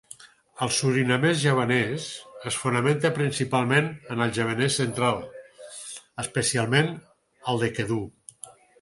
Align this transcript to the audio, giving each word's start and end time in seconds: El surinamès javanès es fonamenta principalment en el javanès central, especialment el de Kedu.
El 0.65 0.69
surinamès 0.77 1.35
javanès 1.41 2.07
es 2.53 2.57
fonamenta 2.63 3.13
principalment 3.19 3.93
en 4.17 4.27
el 4.27 4.35
javanès 4.41 4.81
central, 4.83 5.23
especialment 6.27 6.95
el 7.55 7.67
de 7.67 7.75
Kedu. 7.79 8.05